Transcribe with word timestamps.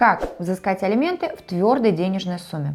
Как 0.00 0.26
взыскать 0.38 0.82
алименты 0.82 1.28
в 1.36 1.42
твердой 1.42 1.92
денежной 1.92 2.38
сумме? 2.38 2.72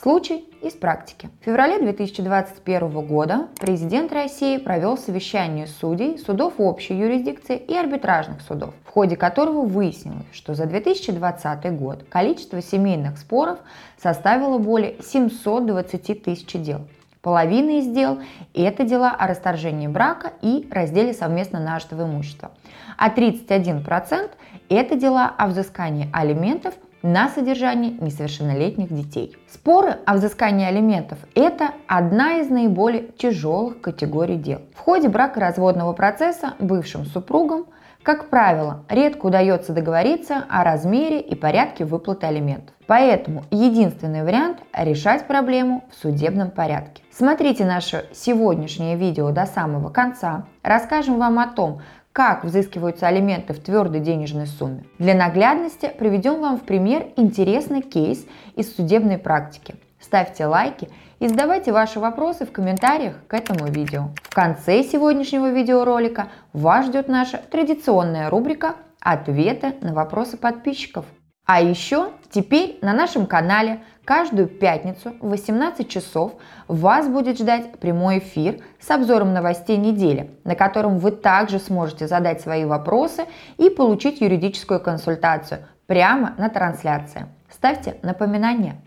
Случай 0.00 0.48
из 0.62 0.74
практики. 0.74 1.28
В 1.40 1.44
феврале 1.44 1.80
2021 1.80 3.04
года 3.04 3.48
президент 3.58 4.12
России 4.12 4.58
провел 4.58 4.96
совещание 4.96 5.66
судей 5.66 6.18
судов 6.18 6.54
общей 6.58 6.94
юрисдикции 6.94 7.56
и 7.56 7.74
арбитражных 7.74 8.42
судов, 8.42 8.74
в 8.84 8.90
ходе 8.90 9.16
которого 9.16 9.62
выяснилось, 9.62 10.26
что 10.30 10.54
за 10.54 10.66
2020 10.66 11.76
год 11.76 12.04
количество 12.08 12.62
семейных 12.62 13.18
споров 13.18 13.58
составило 14.00 14.58
более 14.58 15.02
720 15.02 16.22
тысяч 16.22 16.52
дел. 16.62 16.82
Половина 17.22 17.78
из 17.80 17.88
дел– 17.88 18.20
это 18.54 18.84
дела 18.84 19.10
о 19.10 19.26
расторжении 19.26 19.88
брака 19.88 20.32
и 20.40 20.68
разделе 20.70 21.12
совместно 21.12 21.58
нажитого 21.58 22.04
имущества. 22.04 22.52
А 22.96 23.10
31%– 23.10 24.30
это 24.68 24.94
дела 24.96 25.34
о 25.36 25.48
взыскании 25.48 26.08
алиментов 26.12 26.74
на 27.02 27.28
содержание 27.28 27.90
несовершеннолетних 27.92 28.92
детей. 28.92 29.36
Споры 29.48 29.98
о 30.06 30.14
взыскании 30.14 30.66
алиментов– 30.66 31.18
это 31.34 31.72
одна 31.88 32.38
из 32.38 32.50
наиболее 32.50 33.08
тяжелых 33.18 33.80
категорий 33.80 34.36
дел. 34.36 34.60
В 34.76 34.78
ходе 34.78 35.08
бракоразводного 35.08 35.94
процесса 35.94 36.54
бывшим 36.60 37.04
супругам, 37.04 37.66
как 38.04 38.30
правило, 38.30 38.84
редко 38.88 39.26
удается 39.26 39.72
договориться 39.72 40.44
о 40.48 40.62
размере 40.62 41.20
и 41.20 41.34
порядке 41.34 41.84
выплаты 41.84 42.26
алиментов. 42.26 42.77
Поэтому 42.88 43.44
единственный 43.50 44.24
вариант– 44.24 44.60
решать 44.72 45.26
проблему 45.26 45.84
в 45.90 46.02
судебном 46.02 46.50
порядке. 46.50 47.02
Смотрите 47.12 47.66
наше 47.66 48.06
сегодняшнее 48.14 48.96
видео 48.96 49.30
до 49.30 49.44
самого 49.44 49.90
конца. 49.90 50.46
Расскажем 50.62 51.18
вам 51.18 51.38
о 51.38 51.48
том, 51.48 51.82
как 52.12 52.44
взыскиваются 52.44 53.06
алименты 53.06 53.52
в 53.52 53.60
твердой 53.62 54.00
денежной 54.00 54.46
сумме. 54.46 54.84
Для 54.98 55.14
наглядности 55.14 55.92
приведем 55.98 56.40
вам 56.40 56.56
в 56.56 56.62
пример 56.62 57.08
интересный 57.16 57.82
кейс 57.82 58.24
из 58.56 58.74
судебной 58.74 59.18
практики. 59.18 59.74
Ставьте 60.00 60.46
лайки 60.46 60.88
и 61.18 61.28
задавайте 61.28 61.72
ваши 61.72 62.00
вопросы 62.00 62.46
в 62.46 62.52
комментариях 62.52 63.16
к 63.26 63.34
этому 63.34 63.66
видео. 63.66 64.08
В 64.22 64.34
конце 64.34 64.82
сегодняшнего 64.82 65.50
видеоролика 65.50 66.28
вас 66.54 66.86
ждет 66.86 67.08
наша 67.08 67.36
традиционная 67.36 68.30
рубрика 68.30 68.76
«Ответы 69.00 69.74
на 69.82 69.92
вопросы 69.92 70.38
подписчиков». 70.38 71.04
А 71.50 71.62
еще 71.62 72.10
теперь 72.30 72.78
на 72.82 72.92
нашем 72.92 73.24
канале 73.24 73.80
каждую 74.04 74.48
пятницу 74.48 75.14
в 75.18 75.30
18 75.30 75.88
часов 75.88 76.34
вас 76.68 77.08
будет 77.08 77.38
ждать 77.38 77.78
прямой 77.78 78.18
эфир 78.18 78.60
с 78.78 78.90
обзором 78.90 79.32
новостей 79.32 79.78
недели, 79.78 80.30
на 80.44 80.54
котором 80.54 80.98
вы 80.98 81.10
также 81.10 81.58
сможете 81.58 82.06
задать 82.06 82.42
свои 82.42 82.66
вопросы 82.66 83.24
и 83.56 83.70
получить 83.70 84.20
юридическую 84.20 84.78
консультацию 84.78 85.60
прямо 85.86 86.34
на 86.36 86.50
трансляции. 86.50 87.28
Ставьте 87.48 87.96
напоминания. 88.02 88.82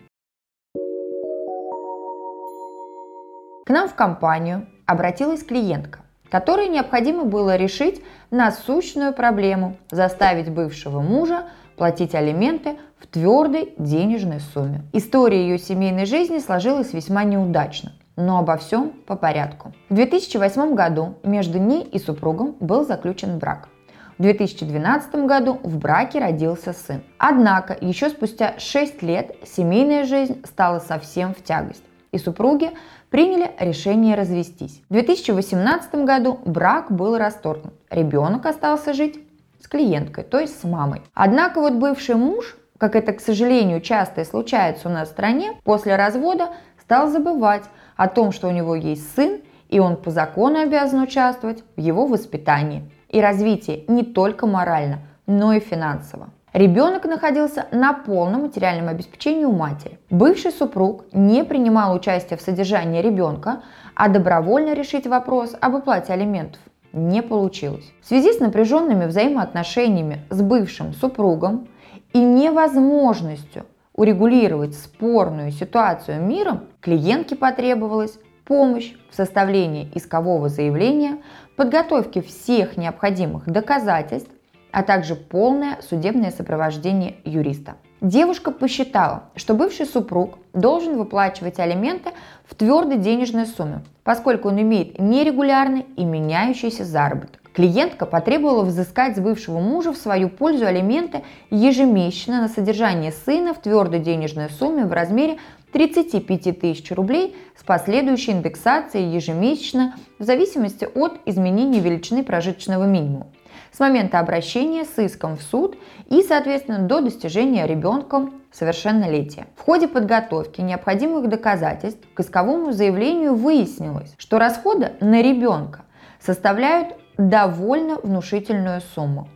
К 3.66 3.70
нам 3.70 3.88
в 3.88 3.96
компанию 3.96 4.68
обратилась 4.86 5.42
клиентка, 5.42 5.98
которой 6.32 6.68
необходимо 6.68 7.24
было 7.26 7.56
решить 7.56 8.02
насущную 8.30 9.12
проблему– 9.12 9.76
заставить 9.90 10.48
бывшего 10.48 11.02
мужа 11.02 11.44
платить 11.76 12.14
алименты 12.14 12.78
в 12.98 13.06
твердой 13.06 13.74
денежной 13.76 14.40
сумме. 14.40 14.80
История 14.94 15.42
ее 15.42 15.58
семейной 15.58 16.06
жизни 16.06 16.38
сложилась 16.38 16.94
весьма 16.94 17.24
неудачно. 17.24 17.92
Но 18.16 18.38
обо 18.38 18.56
всем 18.56 18.92
по 19.06 19.14
порядку. 19.14 19.74
В 19.90 19.94
2008 19.94 20.74
году 20.74 21.16
между 21.22 21.58
ней 21.58 21.82
и 21.82 21.98
супругом 21.98 22.56
был 22.60 22.86
заключен 22.86 23.38
брак. 23.38 23.68
В 24.16 24.22
2012 24.22 25.14
году 25.26 25.58
в 25.62 25.76
браке 25.76 26.18
родился 26.18 26.72
сын. 26.72 27.02
Однако 27.18 27.76
еще 27.78 28.08
спустя 28.08 28.54
6 28.56 29.02
лет 29.02 29.36
семейная 29.44 30.04
жизнь 30.04 30.42
стала 30.46 30.78
совсем 30.78 31.34
в 31.34 31.42
тягость, 31.42 31.84
и 32.12 32.18
супруги 32.18 32.70
приняли 33.10 33.50
решение 33.58 34.14
развестись. 34.14 34.82
В 34.88 34.92
2018 34.92 35.94
году 36.04 36.38
брак 36.44 36.92
был 36.92 37.16
расторгнут. 37.16 37.74
Ребенок 37.90 38.46
остался 38.46 38.92
жить 38.92 39.18
с 39.60 39.66
клиенткой, 39.66 40.24
то 40.24 40.38
есть 40.38 40.60
с 40.60 40.64
мамой. 40.64 41.02
Однако 41.14 41.60
вот 41.60 41.74
бывший 41.74 42.14
муж, 42.14 42.56
как 42.78 42.94
это, 42.94 43.12
к 43.12 43.20
сожалению, 43.20 43.80
часто 43.80 44.20
и 44.20 44.24
случается 44.24 44.88
у 44.88 44.92
нас 44.92 45.08
в 45.08 45.12
стране, 45.12 45.54
после 45.64 45.96
развода 45.96 46.50
стал 46.80 47.08
забывать 47.08 47.64
о 47.96 48.08
том, 48.08 48.32
что 48.32 48.48
у 48.48 48.52
него 48.52 48.74
есть 48.74 49.14
сын, 49.14 49.40
и 49.68 49.80
он 49.80 49.96
по 49.96 50.10
закону 50.10 50.60
обязан 50.60 51.00
участвовать 51.00 51.64
в 51.76 51.80
его 51.80 52.06
воспитании 52.06 52.90
и 53.08 53.20
развитии 53.20 53.84
не 53.88 54.04
только 54.04 54.46
морально, 54.46 54.98
но 55.26 55.54
и 55.54 55.60
финансово. 55.60 56.30
Ребенок 56.52 57.06
находился 57.06 57.66
на 57.72 57.94
полном 57.94 58.42
материальном 58.42 58.88
обеспечении 58.88 59.46
у 59.46 59.52
матери. 59.52 59.98
Бывший 60.10 60.52
супруг 60.52 61.06
не 61.12 61.44
принимал 61.44 61.94
участия 61.94 62.36
в 62.36 62.42
содержании 62.42 63.00
ребенка, 63.00 63.62
а 63.94 64.08
добровольно 64.08 64.74
решить 64.74 65.06
вопрос 65.06 65.56
об 65.60 65.76
оплате 65.76 66.12
алиментов 66.12 66.60
не 66.92 67.22
получилось. 67.22 67.90
В 68.02 68.08
связи 68.08 68.34
с 68.34 68.40
напряженными 68.40 69.06
взаимоотношениями 69.06 70.26
с 70.28 70.42
бывшим 70.42 70.92
супругом 70.92 71.68
и 72.12 72.18
невозможностью 72.18 73.64
урегулировать 73.94 74.74
спорную 74.74 75.52
ситуацию 75.52 76.22
миром, 76.22 76.64
клиентке 76.80 77.34
потребовалась 77.34 78.18
помощь 78.44 78.92
в 79.10 79.14
составлении 79.14 79.90
искового 79.94 80.50
заявления, 80.50 81.18
подготовке 81.56 82.20
всех 82.20 82.76
необходимых 82.76 83.46
доказательств, 83.46 84.30
а 84.72 84.82
также 84.82 85.14
полное 85.14 85.78
судебное 85.88 86.30
сопровождение 86.30 87.16
юриста. 87.24 87.76
Девушка 88.00 88.50
посчитала, 88.50 89.24
что 89.36 89.54
бывший 89.54 89.86
супруг 89.86 90.38
должен 90.52 90.96
выплачивать 90.96 91.60
алименты 91.60 92.10
в 92.44 92.56
твердой 92.56 92.98
денежной 92.98 93.46
сумме, 93.46 93.82
поскольку 94.02 94.48
он 94.48 94.60
имеет 94.60 94.98
нерегулярный 94.98 95.86
и 95.96 96.04
меняющийся 96.04 96.84
заработок. 96.84 97.40
Клиентка 97.54 98.06
потребовала 98.06 98.64
взыскать 98.64 99.16
с 99.16 99.20
бывшего 99.20 99.60
мужа 99.60 99.92
в 99.92 99.98
свою 99.98 100.30
пользу 100.30 100.66
алименты 100.66 101.22
ежемесячно 101.50 102.40
на 102.40 102.48
содержание 102.48 103.12
сына 103.12 103.52
в 103.52 103.60
твердой 103.60 104.00
денежной 104.00 104.48
сумме 104.48 104.86
в 104.86 104.92
размере 104.92 105.36
35 105.72 106.60
тысяч 106.60 106.90
рублей 106.90 107.36
с 107.56 107.62
последующей 107.62 108.32
индексацией 108.32 109.14
ежемесячно 109.14 109.94
в 110.18 110.24
зависимости 110.24 110.88
от 110.94 111.20
изменения 111.26 111.80
величины 111.80 112.24
прожиточного 112.24 112.84
минимума 112.84 113.26
с 113.72 113.80
момента 113.80 114.18
обращения 114.18 114.84
с 114.84 114.98
иском 115.02 115.36
в 115.36 115.42
суд 115.42 115.76
и, 116.08 116.22
соответственно, 116.22 116.80
до 116.80 117.00
достижения 117.00 117.66
ребенком 117.66 118.42
совершеннолетия. 118.52 119.46
В 119.56 119.62
ходе 119.62 119.88
подготовки 119.88 120.60
необходимых 120.60 121.28
доказательств 121.28 122.06
к 122.14 122.20
исковому 122.20 122.72
заявлению 122.72 123.34
выяснилось, 123.34 124.14
что 124.18 124.38
расходы 124.38 124.92
на 125.00 125.22
ребенка 125.22 125.82
составляют 126.20 126.96
довольно 127.16 127.96
внушительную 127.96 128.80
сумму. 128.94 129.28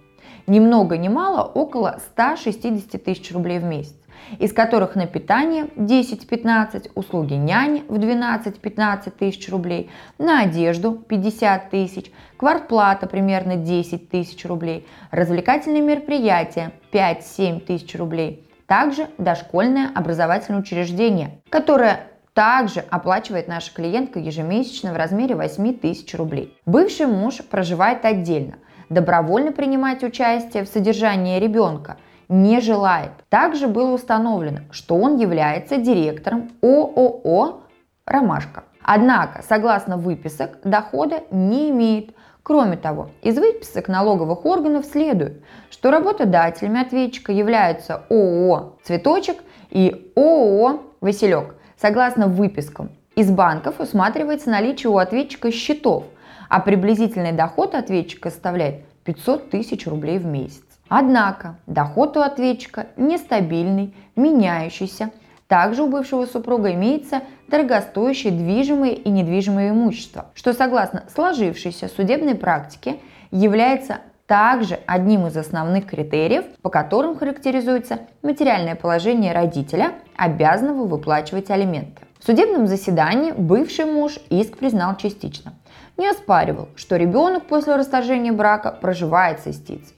Ни 0.47 0.60
много 0.60 0.97
ни 0.97 1.08
мало 1.08 1.42
около 1.42 1.98
160 2.12 3.03
тысяч 3.03 3.32
рублей 3.32 3.58
в 3.58 3.64
месяц 3.64 3.97
из 4.38 4.53
которых 4.53 4.94
на 4.94 5.06
питание 5.06 5.66
10-15, 5.77 6.91
услуги 6.94 7.34
няни 7.34 7.84
в 7.88 7.94
12-15 7.94 9.10
тысяч 9.10 9.49
рублей, 9.49 9.91
на 10.19 10.43
одежду 10.43 10.93
50 10.93 11.71
тысяч, 11.71 12.10
квартплата 12.37 13.06
примерно 13.06 13.56
10 13.56 14.09
тысяч 14.09 14.44
рублей, 14.44 14.87
развлекательные 15.10 15.82
мероприятия 15.82 16.72
5-7 16.93 17.60
тысяч 17.60 17.94
рублей, 17.97 18.49
также 18.66 19.09
дошкольное 19.19 19.91
образовательное 19.94 20.60
учреждение, 20.60 21.41
которое 21.50 22.09
также 22.37 22.81
оплачивает 22.91 23.48
наша 23.48 23.72
клиентка 23.72 24.19
ежемесячно 24.19 24.93
в 24.93 24.97
размере 24.97 25.34
8 25.34 25.78
тысяч 25.78 26.15
рублей. 26.15 26.54
Бывший 26.66 27.06
муж 27.06 27.38
проживает 27.48 28.04
отдельно, 28.04 28.56
добровольно 28.91 29.53
принимать 29.53 30.04
участие 30.04 30.65
в 30.65 30.69
содержании 30.69 31.41
ребенка 31.41 31.97
не 32.28 32.60
желает. 32.60 33.12
Также 33.28 33.69
было 33.69 33.92
установлено, 33.92 34.60
что 34.71 34.97
он 34.97 35.16
является 35.16 35.78
директором 35.78 36.51
ООО 36.62 37.62
«Ромашка». 38.04 38.65
Однако, 38.83 39.42
согласно 39.42 39.97
выписок, 39.97 40.59
дохода 40.62 41.22
не 41.30 41.71
имеет. 41.71 42.15
Кроме 42.42 42.77
того, 42.77 43.10
из 43.22 43.36
выписок 43.36 43.89
налоговых 43.89 44.45
органов 44.47 44.86
следует, 44.86 45.42
что 45.71 45.91
работодателями 45.91 46.80
ответчика 46.80 47.33
являются 47.33 48.04
ООО 48.09 48.78
«Цветочек» 48.84 49.39
и 49.71 50.12
ООО 50.15 50.83
«Василек». 51.01 51.56
Согласно 51.77 52.28
выпискам, 52.28 52.91
из 53.16 53.30
банков 53.30 53.80
усматривается 53.80 54.51
наличие 54.51 54.91
у 54.91 54.98
ответчика 54.98 55.51
счетов, 55.51 56.04
а 56.48 56.60
приблизительный 56.60 57.33
доход 57.33 57.74
ответчика 57.74 58.30
составляет 58.30 58.84
500 59.04 59.51
тысяч 59.51 59.86
рублей 59.86 60.18
в 60.18 60.27
месяц. 60.27 60.66
Однако 60.88 61.56
доход 61.66 62.16
у 62.16 62.21
ответчика 62.21 62.86
нестабильный, 62.97 63.94
меняющийся. 64.15 65.10
Также 65.48 65.83
у 65.83 65.88
бывшего 65.88 66.27
супруга 66.27 66.72
имеется 66.72 67.22
дорогостоящее 67.48 68.33
движимое 68.33 68.91
и 68.91 69.09
недвижимое 69.09 69.71
имущество, 69.71 70.27
что 70.34 70.53
согласно 70.53 71.04
сложившейся 71.15 71.88
судебной 71.88 72.34
практике 72.34 72.97
является 73.30 73.98
также 74.27 74.80
одним 74.86 75.27
из 75.28 75.36
основных 75.36 75.86
критериев, 75.86 76.44
по 76.62 76.68
которым 76.68 77.16
характеризуется 77.16 78.00
материальное 78.22 78.74
положение 78.74 79.32
родителя, 79.32 79.92
обязанного 80.16 80.84
выплачивать 80.84 81.50
алименты. 81.50 82.03
В 82.18 82.24
судебном 82.24 82.66
заседании 82.66 83.30
бывший 83.30 83.84
муж 83.84 84.18
иск 84.30 84.59
признал 84.59 84.97
частично. 84.97 85.53
Не 85.97 86.09
оспаривал, 86.09 86.68
что 86.74 86.97
ребенок 86.97 87.47
после 87.47 87.77
расторжения 87.77 88.32
брака 88.32 88.72
проживает 88.72 89.41
с 89.41 89.47
истицей. 89.47 89.96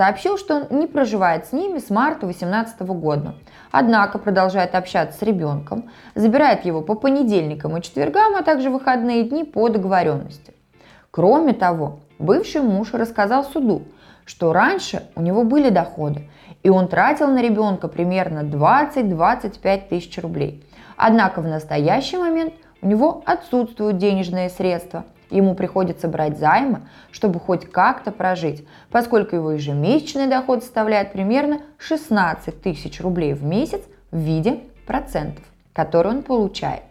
Сообщил, 0.00 0.38
что 0.38 0.56
он 0.56 0.78
не 0.78 0.86
проживает 0.86 1.44
с 1.44 1.52
ними 1.52 1.78
с 1.78 1.90
марта 1.90 2.20
2018 2.20 2.80
года. 2.80 3.34
Однако 3.70 4.18
продолжает 4.18 4.74
общаться 4.74 5.18
с 5.18 5.20
ребенком, 5.20 5.90
забирает 6.14 6.64
его 6.64 6.80
по 6.80 6.94
понедельникам 6.94 7.76
и 7.76 7.82
четвергам, 7.82 8.34
а 8.34 8.42
также 8.42 8.70
выходные 8.70 9.24
дни 9.24 9.44
по 9.44 9.68
договоренности. 9.68 10.54
Кроме 11.10 11.52
того, 11.52 11.98
бывший 12.18 12.62
муж 12.62 12.94
рассказал 12.94 13.44
суду, 13.44 13.82
что 14.24 14.54
раньше 14.54 15.02
у 15.16 15.20
него 15.20 15.44
были 15.44 15.68
доходы, 15.68 16.30
и 16.62 16.70
он 16.70 16.88
тратил 16.88 17.26
на 17.26 17.42
ребенка 17.42 17.86
примерно 17.86 18.40
20-25 18.40 19.88
тысяч 19.90 20.16
рублей. 20.16 20.64
Однако 20.96 21.42
в 21.42 21.46
настоящий 21.46 22.16
момент 22.16 22.54
у 22.80 22.86
него 22.86 23.22
отсутствуют 23.26 23.98
денежные 23.98 24.48
средства. 24.48 25.04
Ему 25.30 25.54
приходится 25.54 26.08
брать 26.08 26.38
займы, 26.38 26.82
чтобы 27.10 27.40
хоть 27.40 27.70
как-то 27.70 28.10
прожить, 28.10 28.66
поскольку 28.90 29.36
его 29.36 29.52
ежемесячный 29.52 30.26
доход 30.26 30.62
составляет 30.62 31.12
примерно 31.12 31.60
16 31.78 32.60
тысяч 32.60 33.00
рублей 33.00 33.34
в 33.34 33.44
месяц 33.44 33.80
в 34.10 34.18
виде 34.18 34.60
процентов, 34.86 35.44
которые 35.72 36.16
он 36.16 36.22
получает. 36.22 36.82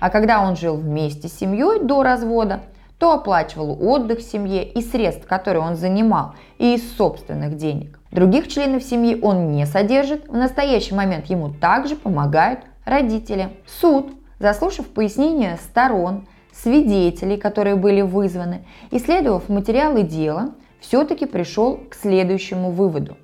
А 0.00 0.10
когда 0.10 0.40
он 0.40 0.56
жил 0.56 0.76
вместе 0.76 1.28
с 1.28 1.38
семьей 1.38 1.84
до 1.84 2.02
развода, 2.02 2.60
то 2.98 3.12
оплачивал 3.12 3.78
отдых 3.80 4.20
семье 4.20 4.64
и 4.64 4.82
средств, 4.82 5.26
которые 5.26 5.62
он 5.62 5.76
занимал, 5.76 6.34
и 6.58 6.74
из 6.74 6.96
собственных 6.96 7.56
денег. 7.56 7.98
Других 8.10 8.48
членов 8.48 8.82
семьи 8.82 9.18
он 9.22 9.52
не 9.52 9.64
содержит, 9.64 10.28
в 10.28 10.36
настоящий 10.36 10.94
момент 10.94 11.26
ему 11.26 11.50
также 11.50 11.96
помогают 11.96 12.60
родители. 12.84 13.50
Суд, 13.66 14.10
заслушав 14.38 14.86
пояснения 14.88 15.58
сторон, 15.62 16.26
свидетелей, 16.62 17.36
которые 17.36 17.76
были 17.76 18.00
вызваны, 18.00 18.64
исследовав 18.90 19.48
материалы 19.48 20.02
дела, 20.02 20.54
все-таки 20.80 21.26
пришел 21.26 21.78
к 21.88 21.94
следующему 21.94 22.70
выводу, 22.70 23.16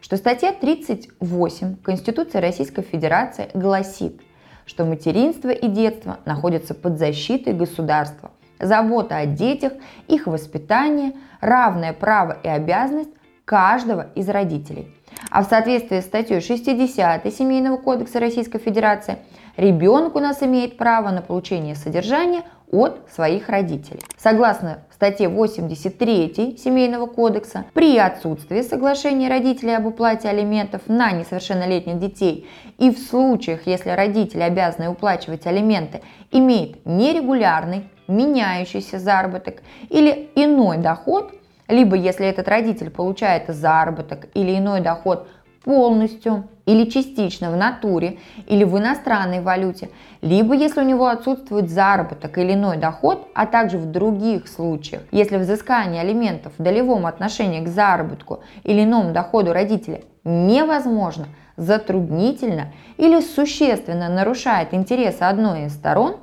что 0.00 0.16
статья 0.16 0.52
38 0.52 1.76
Конституции 1.76 2.38
Российской 2.38 2.82
Федерации 2.82 3.50
гласит, 3.54 4.20
что 4.66 4.84
материнство 4.84 5.50
и 5.50 5.68
детство 5.68 6.18
находятся 6.24 6.74
под 6.74 6.98
защитой 6.98 7.52
государства– 7.52 8.30
забота 8.62 9.18
о 9.18 9.26
детях, 9.26 9.72
их 10.08 10.26
воспитание, 10.26 11.12
равное 11.40 11.92
право 11.92 12.38
и 12.42 12.48
обязанность 12.48 13.10
каждого 13.44 14.08
из 14.14 14.28
родителей. 14.28 14.94
А 15.30 15.42
в 15.42 15.46
соответствии 15.48 16.00
с 16.00 16.04
статьей 16.04 16.40
60 16.40 17.32
Семейного 17.32 17.76
кодекса 17.76 18.20
Российской 18.20 18.58
Федерации 18.58 19.18
ребенок 19.56 20.16
у 20.16 20.20
нас 20.20 20.42
имеет 20.42 20.76
право 20.76 21.10
на 21.10 21.22
получение 21.22 21.74
содержания 21.74 22.42
от 22.70 23.02
своих 23.14 23.48
родителей. 23.48 24.00
Согласно 24.16 24.78
статье 25.02 25.28
83 25.28 26.56
Семейного 26.56 27.06
кодекса, 27.06 27.64
при 27.74 27.98
отсутствии 27.98 28.62
соглашения 28.62 29.28
родителей 29.28 29.74
об 29.74 29.86
уплате 29.86 30.28
алиментов 30.28 30.82
на 30.86 31.10
несовершеннолетних 31.10 31.98
детей 31.98 32.48
и 32.78 32.90
в 32.90 32.98
случаях, 32.98 33.66
если 33.66 33.90
родители 33.90 34.42
обязаны 34.42 34.88
уплачивать 34.88 35.44
алименты, 35.46 36.02
имеет 36.30 36.86
нерегулярный 36.86 37.90
меняющийся 38.06 39.00
заработок 39.00 39.62
или 39.88 40.30
иной 40.36 40.76
доход, 40.76 41.32
либо 41.72 41.96
если 41.96 42.26
этот 42.26 42.48
родитель 42.48 42.90
получает 42.90 43.48
заработок 43.48 44.28
или 44.34 44.56
иной 44.56 44.80
доход 44.80 45.26
полностью 45.64 46.48
или 46.66 46.88
частично 46.88 47.50
в 47.50 47.56
натуре 47.56 48.18
или 48.46 48.64
в 48.64 48.76
иностранной 48.78 49.40
валюте, 49.40 49.90
либо 50.20 50.54
если 50.54 50.80
у 50.80 50.84
него 50.84 51.06
отсутствует 51.06 51.70
заработок 51.70 52.36
или 52.38 52.54
иной 52.54 52.76
доход, 52.76 53.28
а 53.34 53.46
также 53.46 53.78
в 53.78 53.86
других 53.86 54.48
случаях, 54.48 55.02
если 55.10 55.36
взыскание 55.36 56.02
алиментов 56.02 56.52
в 56.58 56.62
долевом 56.62 57.06
отношении 57.06 57.64
к 57.64 57.68
заработку 57.68 58.40
или 58.64 58.84
иному 58.84 59.12
доходу 59.12 59.52
родителя 59.52 60.02
невозможно, 60.24 61.26
затруднительно 61.56 62.72
или 62.96 63.20
существенно 63.20 64.08
нарушает 64.08 64.72
интересы 64.72 65.22
одной 65.22 65.66
из 65.66 65.74
сторон, 65.74 66.16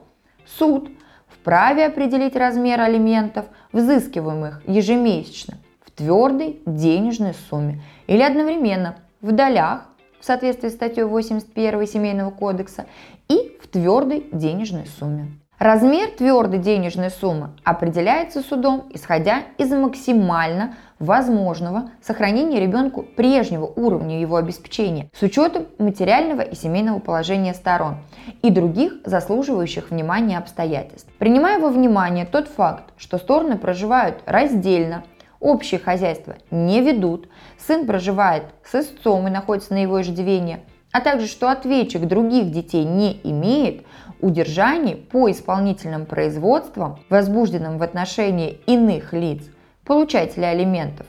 суд– 0.46 0.90
вправе 1.42 1.86
определить 1.86 2.36
размер 2.36 2.82
алиментов, 2.82 3.46
взыскиваемых 3.72 4.62
ежемесячно, 4.68 5.58
в 5.86 5.92
твердой 5.92 6.62
денежной 6.66 7.34
сумме 7.50 7.82
или 8.08 8.22
одновременно 8.22 8.98
в 9.22 9.32
долях 9.32 9.82
в 10.20 10.26
соответствии 10.26 10.70
с 10.70 10.74
статьей 10.74 11.06
81 11.06 11.88
Семейного 11.88 12.32
кодекса 12.32 12.86
и 13.30 13.58
в 13.62 13.68
твердой 13.68 14.28
денежной 14.32 14.86
сумме. 15.00 15.28
Размер 15.58 16.10
твердой 16.12 16.60
денежной 16.60 17.10
суммы 17.10 17.50
определяется 17.66 18.42
судом, 18.42 18.88
исходя 18.94 19.44
из 19.58 19.72
максимально 19.72 20.76
возможного 21.00 21.92
сохранения 22.02 22.60
ребенку 22.60 23.04
прежнего 23.04 23.66
уровня 23.66 24.20
его 24.20 24.36
обеспечения 24.36 25.10
с 25.18 25.22
учетом 25.22 25.68
материального 25.78 26.42
и 26.42 26.56
семейного 26.56 27.00
положения 27.00 27.54
сторон 27.54 27.98
и 28.42 28.50
других 28.50 28.94
заслуживающих 29.06 29.92
внимания 29.92 30.38
обстоятельств. 30.38 31.10
Принимая 31.18 31.60
во 31.60 31.70
внимание 31.70 32.26
тот 32.26 32.48
факт, 32.48 32.94
что 32.98 33.18
стороны 33.18 33.58
проживают 33.58 34.22
раздельно, 34.26 35.04
общее 35.40 35.80
хозяйство 35.80 36.36
не 36.52 36.82
ведут, 36.82 37.30
сын 37.58 37.86
проживает 37.86 38.44
с 38.64 38.76
истцом 38.76 39.28
и 39.28 39.32
находится 39.32 39.74
на 39.74 39.82
его 39.82 40.02
иждивении, 40.02 40.60
а 40.92 41.02
также 41.02 41.28
что 41.28 41.50
ответчик 41.50 42.06
других 42.08 42.52
детей 42.52 42.84
не 42.84 43.20
имеет, 43.24 43.86
удержаний 44.22 44.96
по 44.96 45.32
исполнительным 45.32 46.06
производствам, 46.06 47.00
возбужденным 47.10 47.78
в 47.78 47.84
отношении 47.84 48.60
иных 48.66 49.14
лиц, 49.14 49.44
получателя 49.90 50.50
алиментов, 50.50 51.08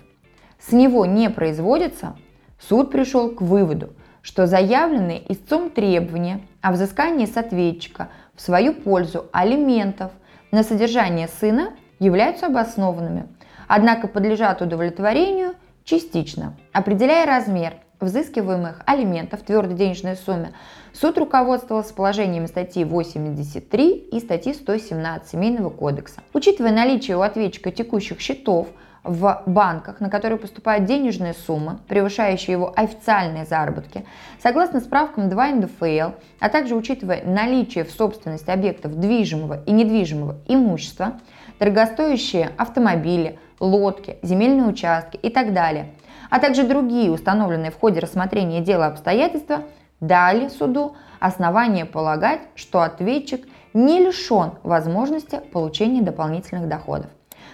с 0.59 0.73
него 0.73 1.05
не 1.05 1.29
производится, 1.29 2.17
суд 2.59 2.91
пришел 2.91 3.31
к 3.31 3.43
выводу, 3.43 3.91
что 4.23 4.47
заявленные 4.47 5.31
истцом 5.31 5.69
требования 5.69 6.41
о 6.62 6.73
взыскании 6.73 7.27
с 7.27 7.37
ответчика 7.37 8.09
в 8.35 8.41
свою 8.41 8.73
пользу 8.73 9.27
алиментов 9.32 10.12
на 10.50 10.62
содержание 10.62 11.29
сына 11.29 11.75
являются 11.99 12.47
обоснованными, 12.47 13.29
однако 13.69 14.09
подлежат 14.09 14.62
удовлетворению 14.62 15.56
частично, 15.85 16.56
определяя 16.73 17.26
размер 17.26 17.75
взыскиваемых 18.00 18.82
алиментов 18.87 19.41
в 19.41 19.44
твердой 19.44 19.76
денежной 19.76 20.17
сумме, 20.17 20.52
суд 20.93 21.19
руководствовался 21.19 21.95
положениями 21.95 22.47
статьи 22.47 22.85
83 22.85 23.90
и 24.12 24.21
статьи 24.21 24.52
117 24.54 25.28
Семейного 25.28 25.71
кодекса. 25.71 26.21
Учитывая 26.33 26.73
наличие 26.73 27.16
у 27.16 27.21
ответчика 27.21 27.71
текущих 27.71 28.21
счетов 28.21 28.69
в 29.02 29.42
банках, 29.47 30.00
на 30.00 30.11
которые 30.11 30.38
поступают 30.38 30.85
денежные 30.85 31.33
суммы, 31.33 31.78
превышающие 31.88 32.52
его 32.52 32.73
официальные 32.76 33.47
заработки, 33.47 34.04
согласно 34.42 34.80
справкам 34.80 35.30
2 35.30 35.49
НДФЛ, 35.52 36.11
а 36.38 36.49
также 36.50 36.75
учитывая 36.75 37.25
наличие 37.25 37.85
в 37.85 37.90
собственности 37.90 38.50
объектов 38.50 38.99
движимого 38.99 39.62
и 39.64 39.73
недвижимого 39.73 40.37
имущества, 40.49 41.19
дорогостоящие 41.61 42.50
автомобили, 42.57 43.38
лодки, 43.61 44.17
земельные 44.23 44.67
участки 44.67 45.17
и 45.17 45.31
так 45.31 45.52
далее– 45.52 45.95
а 46.31 46.38
также 46.38 46.62
другие 46.62 47.11
установленные 47.11 47.71
в 47.71 47.79
ходе 47.79 48.00
рассмотрения 48.00 48.61
дела 48.61 48.87
обстоятельства, 48.87 49.64
дали 49.99 50.49
суду 50.49 50.97
основание 51.19 51.85
полагать, 51.85 52.40
что 52.55 52.81
ответчик 52.81 53.47
не 53.75 53.99
лишен 53.99 54.52
возможности 54.62 55.40
получения 55.52 56.00
дополнительных 56.00 56.69
доходов. 56.69 57.11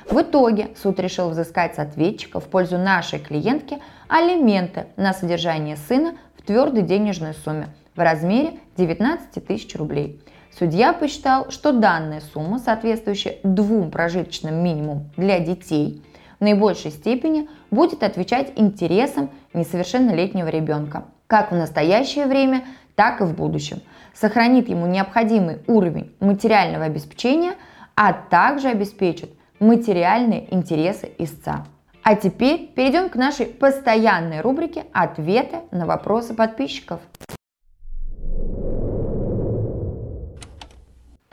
В 0.09 0.21
итоге 0.21 0.69
суд 0.81 1.01
решил 1.01 1.31
взыскать 1.31 1.75
с 1.75 1.79
ответчика 1.81 2.39
в 2.39 2.45
пользу 2.45 2.79
нашей 2.79 3.19
клиентки 3.19 3.79
алименты 4.09 4.87
на 4.97 5.13
содержание 5.13 5.77
сына 5.77 6.15
в 6.37 6.43
твердой 6.43 6.83
денежной 6.83 7.35
сумме 7.35 7.69
в 7.97 8.01
размере 8.01 8.61
19 8.77 9.45
тысяч 9.45 9.75
рублей. 9.75 10.23
Судья 10.59 10.93
посчитал, 10.93 11.51
что 11.51 11.73
данная 11.73 12.23
сумма, 12.33 12.59
соответствующая 12.59 13.39
двум 13.43 13.91
прожиточным 13.91 14.55
минимумам 14.55 15.11
для 15.17 15.41
детей– 15.41 16.03
в 16.39 16.45
наибольшей 16.45 16.91
степени 16.91 17.49
будет 17.71 18.03
отвечать 18.03 18.53
интересам 18.57 19.31
несовершеннолетнего 19.55 20.49
ребенка, 20.49 21.05
как 21.27 21.51
в 21.51 21.55
настоящее 21.55 22.27
время, 22.27 22.65
так 22.95 23.21
и 23.21 23.25
в 23.25 23.35
будущем, 23.35 23.81
сохранит 24.15 24.69
ему 24.69 24.87
необходимый 24.87 25.59
уровень 25.67 26.15
материального 26.21 26.85
обеспечения, 26.85 27.55
а 27.95 28.13
также 28.13 28.69
обеспечит 28.69 29.31
материальные 29.61 30.55
интересы 30.55 31.11
истца. 31.19 31.67
А 32.03 32.15
теперь 32.15 32.69
перейдем 32.75 33.09
к 33.09 33.17
нашей 33.17 33.47
постоянной 33.47 34.41
рубрике 34.41 34.85
«Ответы 34.93 35.61
на 35.71 35.87
вопросы 35.87 36.35
подписчиков». 36.35 37.01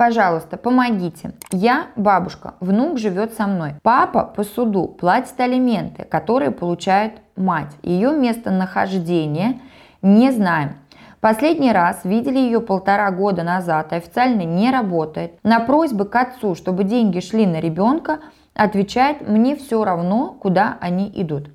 Пожалуйста, 0.03 0.57
помогите. 0.57 1.31
Я 1.53 1.87
бабушка, 1.95 2.55
внук 2.59 2.97
живет 2.99 3.35
со 3.35 3.47
мной. 3.47 3.75
Папа 3.83 4.25
по 4.25 4.43
суду 4.43 4.89
платит 4.89 5.39
алименты, 5.39 6.03
которые 6.03 6.51
получает 6.51 7.21
мать. 7.37 7.71
Ее 7.83 8.11
местонахождение 8.11 9.61
не 10.01 10.29
знаем. 10.31 10.75
Последний 11.21 11.71
раз 11.71 12.01
видели 12.03 12.37
ее 12.37 12.59
полтора 12.59 13.09
года 13.11 13.43
назад, 13.43 13.93
официально 13.93 14.41
не 14.41 14.71
работает. 14.71 15.39
На 15.41 15.61
просьбы 15.61 16.03
к 16.03 16.13
отцу, 16.17 16.55
чтобы 16.55 16.83
деньги 16.83 17.21
шли 17.21 17.45
на 17.45 17.61
ребенка, 17.61 18.19
отвечает, 18.53 19.25
мне 19.25 19.55
все 19.55 19.85
равно, 19.85 20.35
куда 20.37 20.77
они 20.81 21.09
идут. 21.15 21.47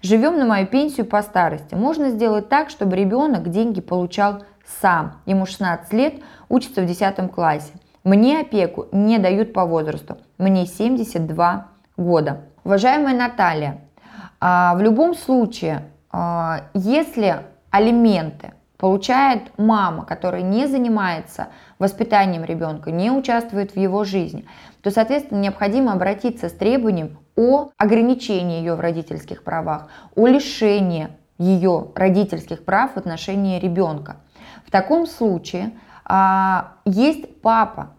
Живем 0.00 0.38
на 0.38 0.46
мою 0.46 0.68
пенсию 0.68 1.06
по 1.06 1.22
старости. 1.22 1.74
Можно 1.74 2.10
сделать 2.10 2.48
так, 2.48 2.70
чтобы 2.70 2.94
ребенок 2.94 3.48
деньги 3.50 3.80
получал 3.80 4.44
сам. 4.80 5.20
Ему 5.26 5.44
16 5.44 5.92
лет, 5.92 6.14
учится 6.48 6.82
в 6.82 6.86
10 6.86 7.32
классе. 7.32 7.72
Мне 8.06 8.38
опеку 8.38 8.86
не 8.92 9.18
дают 9.18 9.52
по 9.52 9.64
возрасту. 9.64 10.18
Мне 10.38 10.64
72 10.64 11.66
года. 11.96 12.42
Уважаемая 12.62 13.16
Наталья, 13.16 13.80
а, 14.38 14.76
в 14.76 14.80
любом 14.80 15.16
случае, 15.16 15.90
а, 16.12 16.66
если 16.72 17.38
алименты 17.72 18.52
получает 18.78 19.58
мама, 19.58 20.04
которая 20.04 20.42
не 20.42 20.68
занимается 20.68 21.48
воспитанием 21.80 22.44
ребенка, 22.44 22.92
не 22.92 23.10
участвует 23.10 23.72
в 23.72 23.76
его 23.76 24.04
жизни, 24.04 24.46
то, 24.82 24.92
соответственно, 24.92 25.40
необходимо 25.40 25.92
обратиться 25.92 26.48
с 26.48 26.52
требованием 26.52 27.18
о 27.34 27.70
ограничении 27.76 28.60
ее 28.60 28.76
в 28.76 28.80
родительских 28.80 29.42
правах, 29.42 29.88
о 30.14 30.28
лишении 30.28 31.08
ее 31.38 31.88
родительских 31.96 32.64
прав 32.64 32.92
в 32.92 32.98
отношении 32.98 33.58
ребенка. 33.58 34.18
В 34.64 34.70
таком 34.70 35.08
случае 35.08 35.72
а, 36.04 36.74
есть 36.84 37.42
папа, 37.42 37.95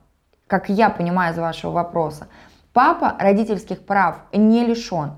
как 0.47 0.69
я 0.69 0.89
понимаю 0.89 1.33
из 1.33 1.37
вашего 1.37 1.71
вопроса, 1.71 2.27
папа 2.73 3.15
родительских 3.19 3.85
прав 3.85 4.21
не 4.33 4.65
лишен. 4.65 5.11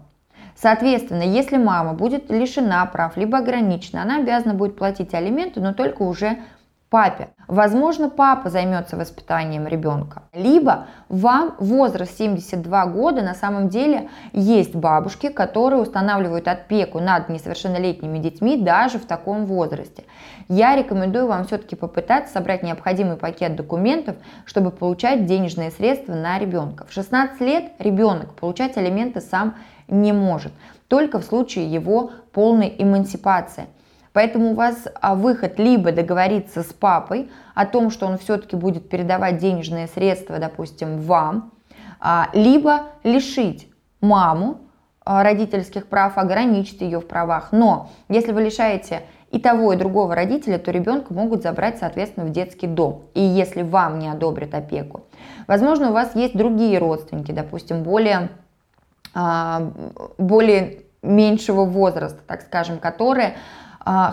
Соответственно, 0.56 1.24
если 1.24 1.58
мама 1.58 1.94
будет 1.94 2.30
лишена 2.30 2.86
прав, 2.86 3.16
либо 3.16 3.38
ограничена, 3.38 4.02
она 4.02 4.18
обязана 4.18 4.54
будет 4.54 4.76
платить 4.78 5.14
алименты, 5.14 5.62
но 5.62 5.74
только 5.74 6.02
уже 6.02 6.40
папе. 6.89 7.29
Возможно, 7.48 8.10
папа 8.10 8.50
займется 8.50 8.98
воспитанием 8.98 9.67
ребенка. 9.67 10.24
Либо 10.34 10.88
вам 11.08 11.55
возраст 11.60 12.17
72 12.17 12.86
года, 12.88 13.22
на 13.22 13.34
самом 13.34 13.69
деле 13.69 14.10
есть 14.34 14.75
бабушки, 14.75 15.29
которые 15.29 15.81
устанавливают 15.81 16.48
опеку 16.48 17.00
над 17.00 17.29
несовершеннолетними 17.29 18.19
детьми 18.19 18.58
даже 18.58 19.00
в 19.00 19.05
таком 19.05 19.46
возрасте. 19.46 20.03
Я 20.48 20.75
рекомендую 20.75 21.27
вам 21.27 21.46
все-таки 21.46 21.75
попытаться 21.75 22.34
собрать 22.34 22.63
необходимый 22.63 23.17
пакет 23.17 23.55
документов, 23.55 24.15
чтобы 24.46 24.72
получать 24.72 25.25
денежные 25.25 25.72
средства 25.72 26.13
на 26.13 26.39
ребенка. 26.39 26.86
В 26.88 26.93
16 26.93 27.39
лет 27.41 27.72
ребенок 27.79 28.34
получать 28.36 28.77
алименты 28.77 29.22
сам 29.22 29.55
не 29.88 30.12
может, 30.12 30.51
только 30.88 31.19
в 31.19 31.24
случае 31.24 31.72
его 31.72 32.12
полной 32.31 32.75
эмансипации– 32.77 33.65
Поэтому 34.20 34.52
у 34.52 34.54
вас 34.54 34.86
а, 35.00 35.16
выход 35.16 35.60
либо 35.60 35.94
договориться 35.94 36.62
с 36.62 36.74
папой 36.74 37.32
о 37.56 37.66
том, 37.66 37.90
что 37.90 38.06
он 38.06 38.18
все-таки 38.18 38.58
будет 38.58 38.90
передавать 38.90 39.38
денежные 39.38 39.88
средства, 39.88 40.40
допустим, 40.40 41.00
вам, 41.00 41.54
а, 42.02 42.28
либо 42.34 42.88
лишить 43.06 43.70
маму 44.02 44.58
а, 45.06 45.24
родительских 45.24 45.88
прав, 45.88 46.18
ограничить 46.18 46.82
ее 46.82 47.00
в 47.00 47.08
правах. 47.08 47.54
Но 47.54 47.92
если 48.10 48.34
вы 48.34 48.42
лишаете 48.42 49.04
и 49.32 49.40
того, 49.40 49.72
и 49.72 49.78
другого 49.78 50.16
родителя, 50.16 50.58
то 50.58 50.72
ребенка 50.72 51.14
могут 51.14 51.42
забрать, 51.42 51.78
соответственно, 51.80 52.26
в 52.26 52.32
детский 52.34 52.68
дом. 52.68 53.04
И 53.14 53.22
если 53.22 53.62
вам 53.62 54.00
не 54.00 54.10
одобрят 54.10 54.54
опеку. 54.54 55.06
Возможно, 55.48 55.92
у 55.92 55.94
вас 55.94 56.14
есть 56.14 56.36
другие 56.36 56.78
родственники, 56.78 57.32
допустим, 57.32 57.84
более, 57.84 58.32
более 60.18 60.82
меньшего 61.02 61.64
возраста, 61.64 62.20
так 62.28 62.42
скажем, 62.42 62.80
которые 62.80 63.38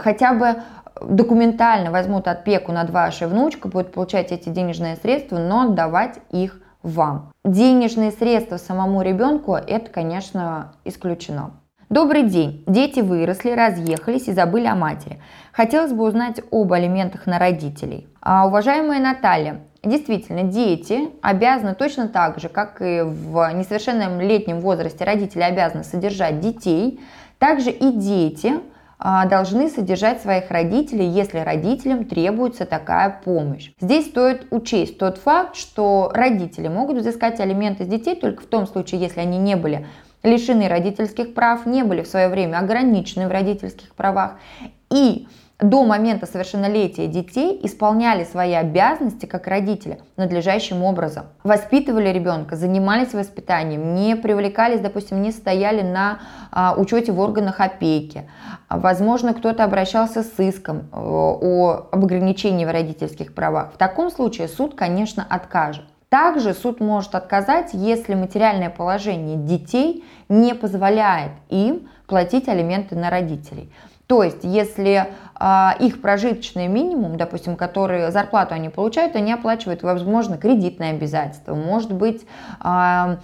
хотя 0.02 0.32
бы 0.32 0.62
документально 1.00 1.90
возьмут 1.90 2.28
опеку 2.28 2.72
над 2.72 2.90
вашей 2.90 3.26
внучкой, 3.26 3.70
будут 3.70 3.92
получать 3.92 4.32
эти 4.32 4.48
денежные 4.48 4.96
средства, 4.96 5.38
но 5.38 5.62
отдавать 5.62 6.18
их 6.30 6.60
вам. 6.82 7.32
Денежные 7.44 8.12
средства 8.12 8.56
самому 8.56 9.02
ребенку 9.02 9.54
это, 9.54 9.90
конечно, 9.90 10.72
исключено. 10.84 11.52
Добрый 11.88 12.24
день. 12.24 12.64
Дети 12.66 13.00
выросли, 13.00 13.50
разъехались 13.50 14.26
и 14.26 14.32
забыли 14.32 14.66
о 14.66 14.74
матери. 14.74 15.20
Хотелось 15.52 15.92
бы 15.92 16.04
узнать 16.04 16.40
об 16.50 16.72
алиментах 16.72 17.26
на 17.26 17.38
родителей. 17.38 18.08
А, 18.20 18.46
уважаемая 18.46 19.00
Наталья, 19.00 19.60
действительно, 19.84 20.42
дети 20.42 21.10
обязаны 21.22 21.76
точно 21.76 22.08
так 22.08 22.40
же, 22.40 22.48
как 22.48 22.82
и 22.82 23.02
в 23.02 23.52
несовершеннолетнем 23.52 24.60
возрасте 24.60 25.04
родители 25.04 25.42
обязаны 25.42 25.84
содержать 25.84 26.40
детей, 26.40 27.00
также 27.38 27.70
и 27.70 27.92
дети– 27.92 28.54
а, 28.60 28.75
должны 28.98 29.68
содержать 29.68 30.22
своих 30.22 30.50
родителей, 30.50 31.06
если 31.06 31.38
родителям 31.38 32.04
требуется 32.06 32.64
такая 32.64 33.20
помощь. 33.24 33.70
Здесь 33.80 34.06
стоит 34.06 34.46
учесть 34.50 34.98
тот 34.98 35.18
факт, 35.18 35.56
что 35.56 36.10
родители 36.14 36.68
могут 36.68 36.98
взыскать 36.98 37.40
алименты 37.40 37.84
с 37.84 37.88
детей 37.88 38.16
только 38.16 38.42
в 38.42 38.46
том 38.46 38.66
случае, 38.66 39.00
если 39.00 39.20
они 39.20 39.38
не 39.38 39.56
были 39.56 39.86
лишены 40.22 40.68
родительских 40.68 41.34
прав, 41.34 41.66
не 41.66 41.84
были 41.84 42.02
в 42.02 42.08
свое 42.08 42.28
время 42.28 42.58
ограничены 42.58 43.28
в 43.28 43.30
родительских 43.30 43.94
правах 43.94 44.32
и 44.90 45.28
до 45.58 45.84
момента 45.84 46.26
совершеннолетия 46.26 47.06
детей 47.06 47.58
исполняли 47.62 48.24
свои 48.24 48.52
обязанности 48.52 49.24
как 49.24 49.46
родители 49.46 49.98
надлежащим 50.16 50.82
образом. 50.82 51.26
Воспитывали 51.44 52.10
ребенка, 52.10 52.56
занимались 52.56 53.14
воспитанием, 53.14 53.94
не 53.94 54.16
привлекались, 54.16 54.80
допустим, 54.80 55.22
не 55.22 55.32
стояли 55.32 55.80
на 55.80 56.18
а, 56.52 56.74
учете 56.76 57.12
в 57.12 57.20
органах 57.20 57.60
опеки. 57.60 58.28
Возможно, 58.68 59.32
кто-то 59.32 59.64
обращался 59.64 60.22
с 60.22 60.38
иском 60.40 60.88
э, 60.92 60.98
о, 60.98 61.88
об 61.90 62.04
ограничении 62.04 62.66
в 62.66 62.70
родительских 62.70 63.34
правах. 63.34 63.72
В 63.72 63.78
таком 63.78 64.10
случае 64.10 64.48
суд, 64.48 64.74
конечно, 64.74 65.24
откажет. 65.28 65.84
Также 66.08 66.52
суд 66.52 66.80
может 66.80 67.14
отказать, 67.14 67.70
если 67.72 68.14
материальное 68.14 68.70
положение 68.70 69.36
детей 69.36 70.04
не 70.28 70.54
позволяет 70.54 71.32
им 71.48 71.88
платить 72.06 72.48
алименты 72.48 72.94
на 72.94 73.10
родителей. 73.10 73.72
То 74.06 74.22
есть, 74.22 74.44
если 74.44 75.08
э, 75.40 75.68
их 75.80 76.00
прожиточный 76.00 76.68
минимум, 76.68 77.16
допустим, 77.16 77.56
который 77.56 78.10
зарплату 78.12 78.54
они 78.54 78.68
получают, 78.68 79.16
они 79.16 79.32
оплачивают, 79.32 79.82
возможно, 79.82 80.38
кредитные 80.38 80.90
обязательства, 80.90 81.54
может 81.54 81.92
быть, 81.92 82.24
э, 82.64 83.16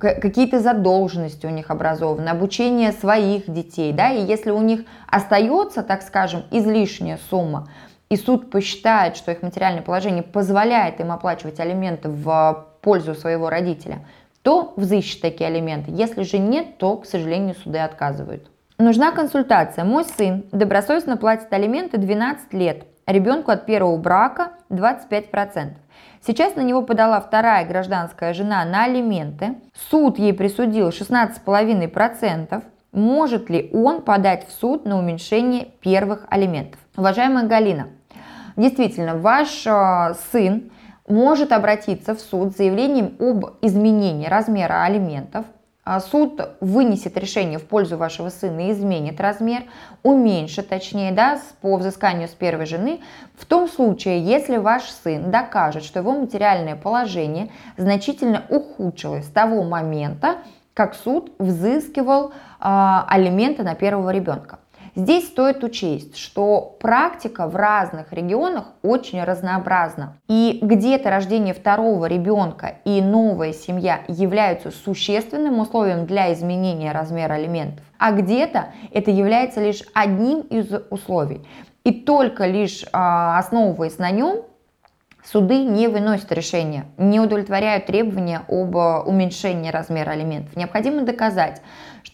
какие-то 0.00 0.60
задолженности 0.60 1.46
у 1.46 1.50
них 1.50 1.70
образованы, 1.70 2.28
обучение 2.28 2.92
своих 2.92 3.50
детей, 3.50 3.92
да, 3.92 4.10
и 4.10 4.22
если 4.22 4.50
у 4.50 4.60
них 4.60 4.84
остается, 5.08 5.82
так 5.82 6.02
скажем, 6.02 6.42
излишняя 6.50 7.18
сумма, 7.30 7.68
и 8.10 8.16
суд 8.16 8.50
посчитает, 8.50 9.16
что 9.16 9.32
их 9.32 9.42
материальное 9.42 9.82
положение 9.82 10.22
позволяет 10.22 11.00
им 11.00 11.12
оплачивать 11.12 11.60
алименты 11.60 12.08
в 12.08 12.66
пользу 12.82 13.14
своего 13.14 13.48
родителя, 13.48 14.04
то 14.42 14.74
взыщет 14.76 15.22
такие 15.22 15.48
алименты. 15.48 15.90
Если 15.90 16.22
же 16.22 16.38
нет, 16.38 16.76
то, 16.76 16.96
к 16.98 17.06
сожалению, 17.06 17.54
суды 17.54 17.78
отказывают. 17.78 18.50
Нужна 18.78 19.12
консультация. 19.12 19.84
Мой 19.84 20.04
сын 20.04 20.46
добросовестно 20.50 21.16
платит 21.16 21.52
алименты 21.52 21.96
12 21.96 22.52
лет, 22.54 22.84
ребенку 23.06 23.52
от 23.52 23.66
первого 23.66 23.96
брака 23.96 24.50
25%. 24.68 25.74
Сейчас 26.26 26.56
на 26.56 26.62
него 26.62 26.82
подала 26.82 27.20
вторая 27.20 27.64
гражданская 27.66 28.34
жена 28.34 28.64
на 28.64 28.84
алименты. 28.84 29.54
Суд 29.90 30.18
ей 30.18 30.34
присудил 30.34 30.88
16,5%. 30.88 32.64
Может 32.90 33.48
ли 33.48 33.70
он 33.72 34.02
подать 34.02 34.48
в 34.48 34.50
суд 34.50 34.84
на 34.86 34.98
уменьшение 34.98 35.68
первых 35.80 36.26
алиментов? 36.28 36.80
Уважаемая 36.96 37.46
Галина, 37.46 37.88
действительно, 38.56 39.16
ваш 39.16 39.64
э, 39.66 40.14
сын 40.32 40.72
может 41.06 41.52
обратиться 41.52 42.16
в 42.16 42.20
суд 42.20 42.52
с 42.52 42.56
заявлением 42.56 43.14
об 43.20 43.56
изменении 43.62 44.26
размера 44.26 44.82
алиментов 44.82 45.46
суд 46.10 46.40
вынесет 46.60 47.16
решение 47.18 47.58
в 47.58 47.66
пользу 47.66 47.96
вашего 47.96 48.30
сына 48.30 48.68
и 48.68 48.72
изменит 48.72 49.20
размер, 49.20 49.64
уменьшит, 50.02 50.68
точнее, 50.68 51.12
да, 51.12 51.38
по 51.60 51.76
взысканию 51.76 52.28
с 52.28 52.32
первой 52.32 52.66
жены, 52.66 53.00
в 53.36 53.44
том 53.44 53.68
случае, 53.68 54.20
если 54.20 54.56
ваш 54.56 54.84
сын 54.84 55.30
докажет, 55.30 55.84
что 55.84 55.98
его 55.98 56.12
материальное 56.12 56.76
положение 56.76 57.50
значительно 57.76 58.44
ухудшилось 58.48 59.26
с 59.26 59.30
того 59.30 59.62
момента, 59.62 60.36
как 60.72 60.94
суд 60.94 61.32
взыскивал 61.38 62.30
э, 62.30 62.32
алименты 62.60 63.62
на 63.62 63.74
первого 63.74 64.10
ребенка. 64.10 64.58
Здесь 64.96 65.26
стоит 65.26 65.64
учесть, 65.64 66.16
что 66.16 66.76
практика 66.78 67.48
в 67.48 67.56
разных 67.56 68.12
регионах 68.12 68.66
очень 68.82 69.22
разнообразна. 69.24 70.18
И 70.28 70.60
где-то 70.62 71.10
рождение 71.10 71.52
второго 71.52 72.06
ребенка 72.06 72.76
и 72.84 73.02
новая 73.02 73.52
семья 73.52 74.02
являются 74.06 74.70
существенным 74.70 75.58
условием 75.58 76.06
для 76.06 76.32
изменения 76.32 76.92
размера 76.92 77.34
алиментов, 77.34 77.84
а 77.98 78.12
где-то 78.12 78.66
это 78.92 79.10
является 79.10 79.60
лишь 79.60 79.82
одним 79.94 80.42
из 80.42 80.72
условий. 80.90 81.44
И 81.82 81.92
только 81.92 82.46
лишь 82.46 82.84
а, 82.92 83.36
основываясь 83.38 83.98
на 83.98 84.12
нем, 84.12 84.42
суды 85.24 85.64
не 85.64 85.88
выносят 85.88 86.30
решения, 86.30 86.84
не 86.98 87.18
удовлетворяют 87.18 87.86
требования 87.86 88.42
об 88.48 88.76
уменьшении 89.08 89.70
размера 89.70 90.10
алиментов. 90.12 90.54
Необходимо 90.54 91.02
доказать, 91.02 91.62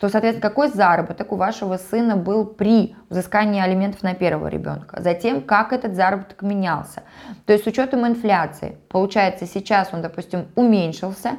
что, 0.00 0.08
соответственно, 0.08 0.48
какой 0.48 0.68
заработок 0.68 1.30
у 1.30 1.36
вашего 1.36 1.76
сына 1.76 2.16
был 2.16 2.46
при 2.46 2.96
взыскании 3.10 3.60
алиментов 3.60 4.02
на 4.02 4.14
первого 4.14 4.48
ребенка, 4.48 5.02
затем, 5.02 5.42
как 5.42 5.74
этот 5.74 5.94
заработок 5.94 6.40
менялся. 6.40 7.02
То 7.44 7.52
есть 7.52 7.64
с 7.64 7.66
учетом 7.66 8.06
инфляции, 8.06 8.78
получается, 8.88 9.44
сейчас 9.44 9.90
он, 9.92 10.00
допустим, 10.00 10.46
уменьшился, 10.54 11.32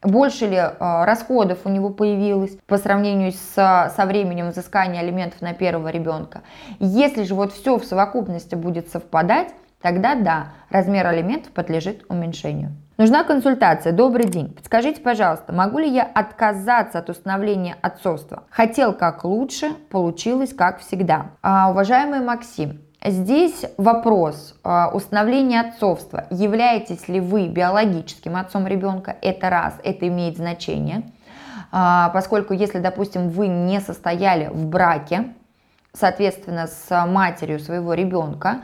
больше 0.00 0.46
ли 0.46 0.56
э, 0.56 0.70
расходов 0.78 1.58
у 1.66 1.68
него 1.68 1.90
появилось 1.90 2.56
по 2.66 2.78
сравнению 2.78 3.32
с, 3.32 3.54
со 3.54 4.06
временем 4.06 4.48
взыскания 4.48 5.00
алиментов 5.00 5.42
на 5.42 5.52
первого 5.52 5.88
ребенка. 5.88 6.40
Если 6.78 7.24
же 7.24 7.34
вот 7.34 7.52
все 7.52 7.76
в 7.76 7.84
совокупности 7.84 8.54
будет 8.54 8.88
совпадать, 8.88 9.52
тогда 9.80 10.14
да, 10.14 10.48
размер 10.70 11.06
алиментов 11.06 11.52
подлежит 11.52 12.04
уменьшению. 12.08 12.72
Нужна 12.98 13.24
консультация. 13.24 13.92
Добрый 13.92 14.26
день. 14.26 14.54
Подскажите, 14.54 15.02
пожалуйста, 15.02 15.52
могу 15.52 15.78
ли 15.78 15.88
я 15.88 16.02
отказаться 16.02 16.98
от 16.98 17.10
установления 17.10 17.76
отцовства? 17.82 18.44
Хотел 18.48 18.94
как 18.94 19.24
лучше, 19.24 19.74
получилось 19.90 20.54
как 20.54 20.80
всегда. 20.80 21.26
А, 21.42 21.70
уважаемый 21.70 22.20
Максим, 22.20 22.80
Здесь 23.04 23.64
вопрос 23.76 24.58
а, 24.64 24.90
установления 24.92 25.60
отцовства. 25.60 26.26
Являетесь 26.30 27.06
ли 27.06 27.20
вы 27.20 27.46
биологическим 27.46 28.34
отцом 28.34 28.66
ребенка? 28.66 29.14
Это 29.22 29.48
раз, 29.48 29.74
это 29.84 30.08
имеет 30.08 30.36
значение. 30.36 31.04
А, 31.70 32.08
поскольку 32.08 32.52
если, 32.52 32.80
допустим, 32.80 33.28
вы 33.28 33.46
не 33.46 33.80
состояли 33.80 34.48
в 34.48 34.66
браке, 34.66 35.34
соответственно, 35.92 36.66
с 36.66 37.06
матерью 37.06 37.60
своего 37.60 37.94
ребенка, 37.94 38.62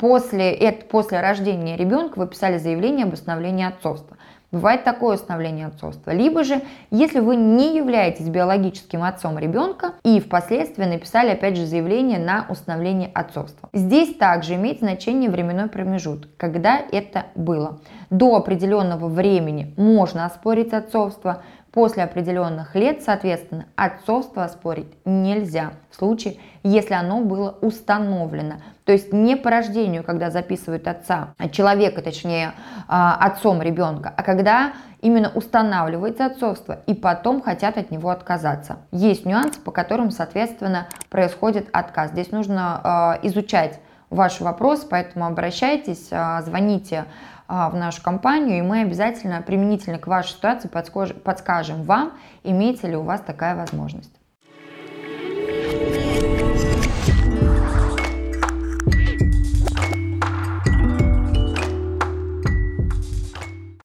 после, 0.00 0.52
это, 0.52 0.84
после 0.86 1.20
рождения 1.20 1.76
ребенка 1.76 2.18
вы 2.18 2.26
писали 2.26 2.58
заявление 2.58 3.06
об 3.06 3.12
установлении 3.12 3.66
отцовства. 3.66 4.16
Бывает 4.52 4.84
такое 4.84 5.16
установление 5.16 5.66
отцовства. 5.66 6.12
Либо 6.12 6.44
же, 6.44 6.62
если 6.92 7.18
вы 7.18 7.34
не 7.34 7.76
являетесь 7.76 8.28
биологическим 8.28 9.02
отцом 9.02 9.38
ребенка 9.38 9.94
и 10.04 10.20
впоследствии 10.20 10.84
написали 10.84 11.30
опять 11.30 11.56
же 11.56 11.66
заявление 11.66 12.20
на 12.20 12.46
установление 12.48 13.10
отцовства. 13.12 13.68
Здесь 13.72 14.14
также 14.14 14.54
имеет 14.54 14.78
значение 14.78 15.30
временной 15.30 15.68
промежуток, 15.68 16.30
когда 16.36 16.80
это 16.92 17.26
было. 17.34 17.80
До 18.10 18.36
определенного 18.36 19.08
времени 19.08 19.74
можно 19.76 20.24
оспорить 20.24 20.72
отцовство, 20.72 21.42
После 21.76 22.04
определенных 22.04 22.74
лет, 22.74 23.02
соответственно, 23.02 23.66
отцовство 23.76 24.44
оспорить 24.44 24.88
нельзя 25.04 25.72
в 25.90 25.96
случае, 25.96 26.38
если 26.62 26.94
оно 26.94 27.20
было 27.20 27.58
установлено. 27.60 28.62
То 28.86 28.92
есть 28.92 29.12
не 29.12 29.36
по 29.36 29.50
рождению, 29.50 30.02
когда 30.02 30.30
записывают 30.30 30.88
отца, 30.88 31.34
а 31.36 31.50
человека, 31.50 32.00
точнее, 32.00 32.52
а, 32.88 33.16
отцом 33.16 33.60
ребенка, 33.60 34.10
а 34.16 34.22
когда 34.22 34.72
именно 35.02 35.30
устанавливается 35.34 36.24
отцовство 36.24 36.78
и 36.86 36.94
потом 36.94 37.42
хотят 37.42 37.76
от 37.76 37.90
него 37.90 38.08
отказаться. 38.08 38.78
Есть 38.90 39.26
нюансы, 39.26 39.60
по 39.60 39.70
которым, 39.70 40.10
соответственно, 40.10 40.86
происходит 41.10 41.68
отказ. 41.74 42.12
Здесь 42.12 42.30
нужно 42.30 42.80
а, 42.82 43.18
изучать 43.24 43.80
ваш 44.08 44.40
вопрос, 44.40 44.86
поэтому 44.88 45.26
обращайтесь, 45.26 46.08
звоните 46.08 47.04
в 47.48 47.74
нашу 47.74 48.02
компанию, 48.02 48.58
и 48.58 48.62
мы 48.62 48.80
обязательно 48.80 49.40
применительно 49.42 49.98
к 49.98 50.06
вашей 50.06 50.30
ситуации 50.30 50.68
подскажем 50.68 51.84
вам, 51.84 52.12
имеется 52.42 52.88
ли 52.88 52.96
у 52.96 53.02
вас 53.02 53.20
такая 53.20 53.54
возможность. 53.54 54.15